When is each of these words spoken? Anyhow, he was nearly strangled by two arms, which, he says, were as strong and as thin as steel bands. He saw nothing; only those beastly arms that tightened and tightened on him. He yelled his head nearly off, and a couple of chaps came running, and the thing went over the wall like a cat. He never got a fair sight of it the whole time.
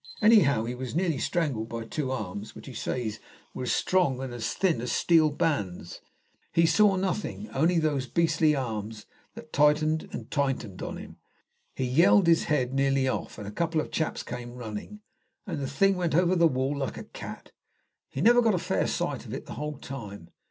Anyhow, 0.19 0.63
he 0.63 0.73
was 0.73 0.95
nearly 0.95 1.19
strangled 1.19 1.69
by 1.69 1.85
two 1.85 2.09
arms, 2.11 2.55
which, 2.55 2.65
he 2.65 2.73
says, 2.73 3.19
were 3.53 3.65
as 3.65 3.71
strong 3.71 4.19
and 4.19 4.33
as 4.33 4.51
thin 4.51 4.81
as 4.81 4.91
steel 4.91 5.29
bands. 5.29 6.01
He 6.51 6.65
saw 6.65 6.95
nothing; 6.95 7.51
only 7.51 7.77
those 7.77 8.07
beastly 8.07 8.55
arms 8.55 9.05
that 9.35 9.53
tightened 9.53 10.09
and 10.11 10.31
tightened 10.31 10.81
on 10.81 10.97
him. 10.97 11.17
He 11.75 11.85
yelled 11.85 12.25
his 12.25 12.45
head 12.45 12.73
nearly 12.73 13.07
off, 13.07 13.37
and 13.37 13.47
a 13.47 13.51
couple 13.51 13.79
of 13.79 13.91
chaps 13.91 14.23
came 14.23 14.55
running, 14.55 15.01
and 15.45 15.59
the 15.59 15.67
thing 15.67 15.97
went 15.97 16.15
over 16.15 16.35
the 16.35 16.47
wall 16.47 16.75
like 16.79 16.97
a 16.97 17.03
cat. 17.03 17.51
He 18.09 18.21
never 18.21 18.41
got 18.41 18.55
a 18.55 18.57
fair 18.57 18.87
sight 18.87 19.27
of 19.27 19.35
it 19.35 19.45
the 19.45 19.53
whole 19.53 19.77
time. 19.77 20.31